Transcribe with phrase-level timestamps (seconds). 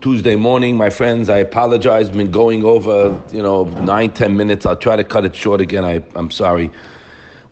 [0.00, 0.76] Tuesday morning.
[0.76, 2.08] My friends, I apologize.
[2.08, 4.64] I've Been going over, you know, nine, ten minutes.
[4.64, 5.84] I'll try to cut it short again.
[5.84, 6.70] I, I'm sorry.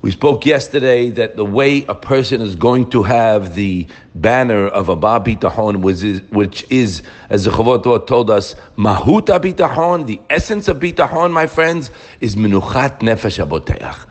[0.02, 4.88] We spoke yesterday that the way a person is going to have the banner of
[4.88, 10.68] a Bitachon, which is, which is as the Chavot told us, Mahuta Bitachon, the essence
[10.68, 11.90] of Bitachon, my friends,
[12.20, 14.06] is Minuchat Nefesh Aboteach.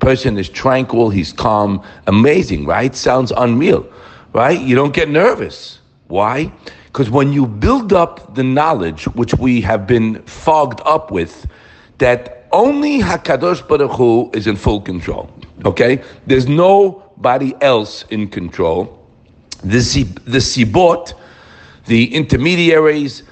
[0.00, 2.96] Person is tranquil, he's calm, amazing, right?
[2.96, 3.88] Sounds unreal
[4.34, 4.60] right?
[4.60, 5.78] You don't get nervous.
[6.08, 6.52] Why?
[6.86, 11.46] Because when you build up the knowledge, which we have been fogged up with,
[11.98, 15.30] that only Hakadosh Baruch Hu is in full control.
[15.64, 19.00] Okay, there's nobody else in control.
[19.62, 19.78] The
[20.24, 21.14] the sibot,
[21.86, 23.22] the intermediaries,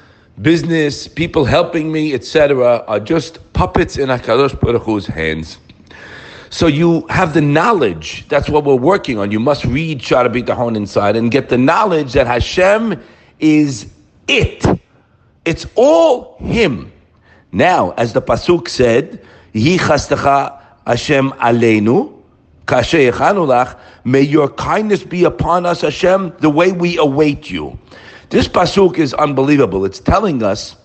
[0.41, 5.59] business people helping me, etc., are just puppets in Hakadosh Baruch Hu's hands.
[6.53, 8.29] So you have the knowledge.
[8.29, 9.33] That's what we're working on.
[9.33, 13.03] You must read Sha'ar HaBitachon inside and get the knowledge that Hashem
[13.41, 13.91] is
[14.29, 14.63] it.
[15.47, 16.93] It's all Him.
[17.53, 22.13] Now, as the pasuk said, "Yi Hashem aleinu."
[24.05, 27.79] May your kindness be upon us, Hashem, the way we await you.
[28.29, 29.87] This pasuk is unbelievable.
[29.87, 30.77] It's telling us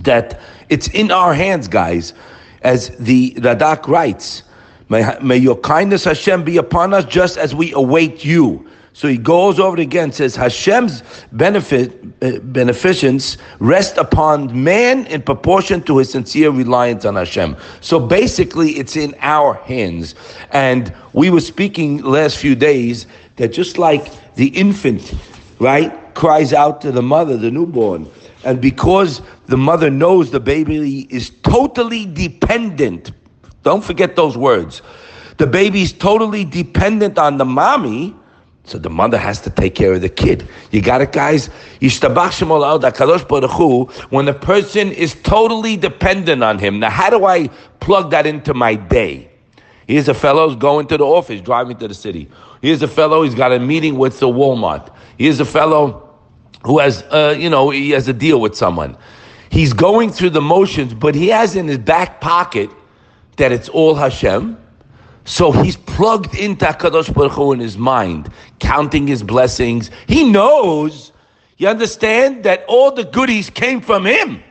[0.00, 2.12] that it's in our hands, guys,
[2.60, 4.42] as the Radak writes.
[4.92, 8.68] May, may your kindness, Hashem, be upon us just as we await you.
[8.92, 15.82] So he goes over again, says Hashem's benefit, uh, beneficence rest upon man in proportion
[15.84, 17.56] to his sincere reliance on Hashem.
[17.80, 20.14] So basically, it's in our hands.
[20.50, 25.14] And we were speaking last few days that just like the infant,
[25.58, 28.06] right, cries out to the mother, the newborn,
[28.44, 33.10] and because the mother knows the baby is totally dependent
[33.62, 34.82] don't forget those words.
[35.38, 38.14] The baby's totally dependent on the mommy,
[38.64, 40.48] so the mother has to take care of the kid.
[40.70, 41.48] You got it, guys?
[44.10, 46.78] When the person is totally dependent on him.
[46.80, 47.48] Now, how do I
[47.80, 49.30] plug that into my day?
[49.88, 52.28] Here's a fellow who's going to the office, driving to the city.
[52.60, 54.94] Here's a fellow, he's got a meeting with the Walmart.
[55.18, 56.08] Here's a fellow
[56.64, 58.96] who has, uh, you know, he has a deal with someone.
[59.50, 62.70] He's going through the motions, but he has in his back pocket
[63.36, 64.58] that it's all Hashem.
[65.24, 69.90] So he's plugged into Hakadosh Baruch Hu in his mind, counting his blessings.
[70.08, 71.12] He knows,
[71.58, 74.42] you understand, that all the goodies came from him.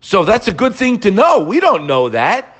[0.00, 1.40] So that's a good thing to know.
[1.40, 2.56] We don't know that.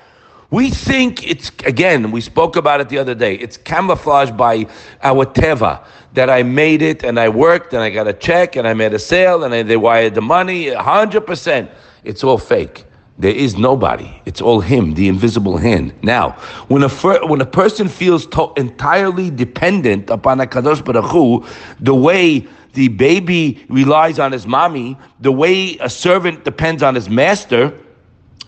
[0.51, 4.67] We think it's, again, we spoke about it the other day, it's camouflaged by
[5.01, 8.67] our Teva, that I made it and I worked and I got a check and
[8.67, 11.71] I made a sale and I, they wired the money, 100%.
[12.03, 12.85] It's all fake.
[13.21, 14.11] There is nobody.
[14.25, 15.93] It's all Him, the invisible hand.
[16.01, 16.31] Now,
[16.69, 21.45] when a fir- when a person feels to- entirely dependent upon Hakadosh Baruch Hu,
[21.79, 27.09] the way the baby relies on his mommy, the way a servant depends on his
[27.09, 27.71] master,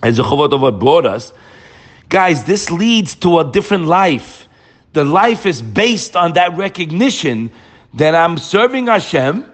[0.01, 1.33] as the Chavot brought us,
[2.09, 4.47] guys, this leads to a different life.
[4.93, 7.51] The life is based on that recognition
[7.93, 9.45] that I'm serving Hashem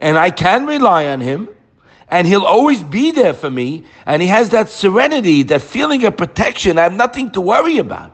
[0.00, 1.50] and I can rely on Him
[2.12, 3.84] and he'll always be there for me.
[4.04, 6.78] And he has that serenity, that feeling of protection.
[6.78, 8.12] I have nothing to worry about.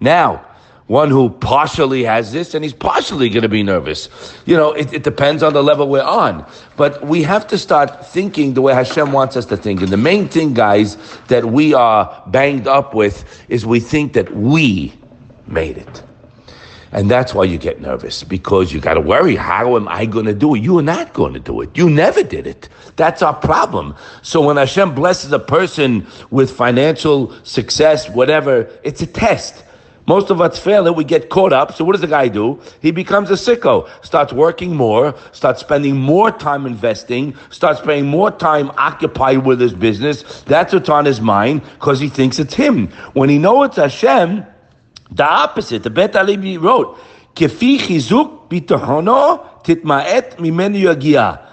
[0.00, 0.44] Now,
[0.86, 4.10] one who partially has this and he's partially going to be nervous.
[4.44, 6.46] You know, it, it, depends on the level we're on.
[6.76, 9.80] But we have to start thinking the way Hashem wants us to think.
[9.80, 10.98] And the main thing, guys,
[11.28, 14.92] that we are banged up with is we think that we
[15.46, 16.02] made it.
[16.92, 20.26] And that's why you get nervous because you got to worry, how am I going
[20.26, 20.60] to do it?
[20.60, 21.76] You are not going to do it.
[21.76, 22.68] You never did it.
[22.96, 23.94] That's our problem.
[24.22, 29.64] So when Hashem blesses a person with financial success, whatever, it's a test.
[30.06, 30.96] Most of us fail it.
[30.96, 31.74] We get caught up.
[31.74, 32.58] So what does the guy do?
[32.80, 33.86] He becomes a sicko.
[34.02, 35.14] Starts working more.
[35.32, 37.36] Starts spending more time investing.
[37.50, 40.42] Starts spending more time occupied with his business.
[40.44, 42.86] That's what's on his mind because he thinks it's him.
[43.12, 44.46] When he knows it's Hashem,
[45.10, 46.98] the opposite, the Bet Alibi wrote,
[47.34, 51.44] Kefi chizuk bitahono titma'et mimenu yagia.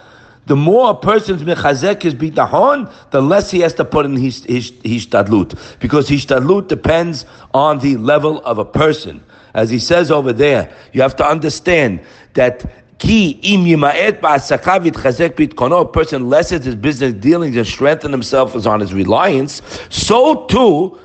[0.48, 4.44] The more a person's mechazek is bitahon, the less he has to put in his,
[4.46, 5.80] his, his tadlut.
[5.80, 9.24] Because his tadlut depends on the level of a person.
[9.56, 12.02] As he says over there, you have to understand
[12.34, 12.66] that
[12.98, 18.56] Ki im yimaet ba'asakav yitchazek bitkono, a person lessens his business dealings and strengthens himself
[18.56, 20.98] as on his reliance, so too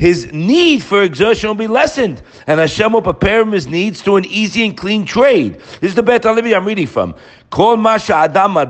[0.00, 4.16] his need for exertion will be lessened, and Hashem will prepare him his needs to
[4.16, 5.60] an easy and clean trade.
[5.82, 7.14] This is the Bet Alibi I'm reading from.
[7.50, 8.64] Kol masha adam On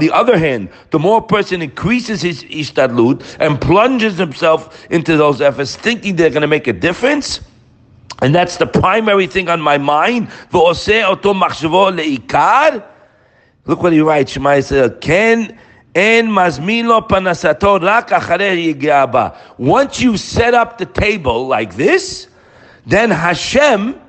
[0.00, 5.40] the other hand, the more a person increases his ishtadlut and plunges himself into those
[5.40, 7.40] efforts, thinking they're going to make a difference,
[8.22, 10.26] and that's the primary thing on my mind.
[13.66, 15.56] Look what he writes, Shema Yisrael, Ken
[15.94, 16.58] Once
[20.00, 22.28] you set up the table like this,
[22.86, 24.00] then Hashem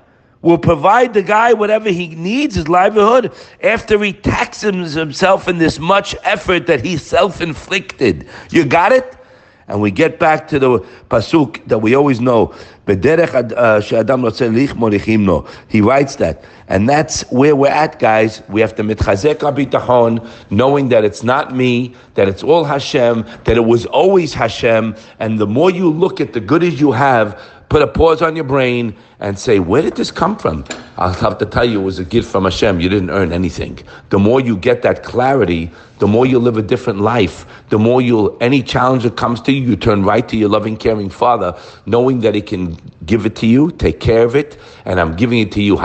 [0.41, 3.33] will provide the guy whatever he needs, his livelihood,
[3.63, 8.27] after he taxes himself in this much effort that he self-inflicted.
[8.49, 9.17] You got it?
[9.71, 10.79] And we get back to the
[11.09, 12.53] pasuk that we always know.
[12.87, 12.93] Uh,
[15.69, 16.43] he writes that.
[16.67, 18.43] And that's where we're at, guys.
[18.49, 23.55] We have to mitchazek abitachon, knowing that it's not me, that it's all Hashem, that
[23.55, 24.93] it was always Hashem.
[25.19, 27.41] And the more you look at the goodies you have,
[27.71, 30.65] put a pause on your brain and say, where did this come from?
[30.97, 32.81] I'll have to tell you, it was a gift from Hashem.
[32.81, 33.79] You didn't earn anything.
[34.09, 37.45] The more you get that clarity, the more you live a different life.
[37.69, 40.75] The more you'll, any challenge that comes to you, you turn right to your loving,
[40.75, 44.99] caring Father, knowing that He can give it to you, take care of it, and
[44.99, 45.77] I'm giving it to you.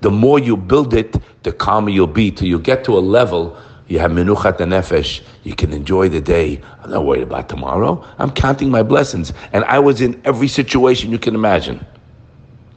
[0.00, 3.56] The more you build it, the calmer you'll be till you get to a level
[3.88, 5.22] you have menuchat nefesh.
[5.44, 6.60] You can enjoy the day.
[6.82, 8.04] I'm not worried about tomorrow.
[8.18, 9.32] I'm counting my blessings.
[9.52, 11.84] And I was in every situation you can imagine.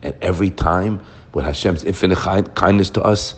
[0.03, 1.03] And every time,
[1.33, 2.17] with Hashem's infinite
[2.55, 3.35] kindness to us,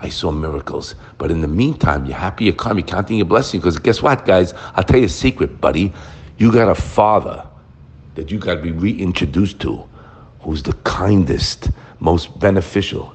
[0.00, 0.94] I saw miracles.
[1.16, 3.62] But in the meantime, you're happy, you're calm, you're counting your blessings.
[3.62, 4.52] Because guess what, guys?
[4.74, 5.92] I'll tell you a secret, buddy.
[6.36, 7.46] You got a father
[8.16, 9.88] that you got to be reintroduced to
[10.40, 11.70] who's the kindest,
[12.00, 13.13] most beneficial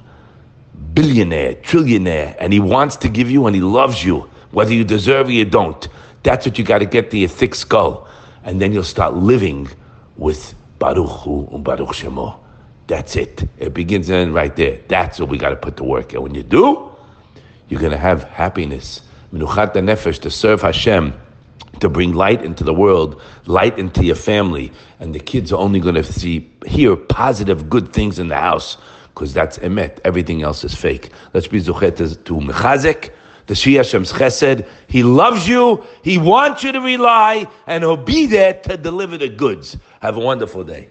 [1.00, 5.28] billionaire, trillionaire, and he wants to give you and he loves you, whether you deserve
[5.28, 5.88] it or you don't.
[6.22, 8.06] That's what you got to get to your thick skull.
[8.44, 9.70] And then you'll start living
[10.18, 12.38] with Baruch Hu and Baruch Shemo.
[12.86, 13.48] That's it.
[13.58, 14.78] It begins and ends right there.
[14.88, 16.12] That's what we got to put to work.
[16.12, 16.94] And when you do,
[17.68, 19.00] you're going to have happiness.
[19.32, 21.18] Menuchat nefesh to serve Hashem,
[21.78, 25.80] to bring light into the world, light into your family, and the kids are only
[25.80, 28.76] going to see, hear positive, good things in the house
[29.14, 29.98] because that's emet.
[30.04, 31.10] Everything else is fake.
[31.34, 33.12] Let's be zuchet to mechazek,
[33.46, 34.66] the Shia Hashem's chesed.
[34.86, 35.84] He loves you.
[36.02, 39.76] He wants you to rely, and he'll be there to deliver the goods.
[40.00, 40.88] Have a wonderful day.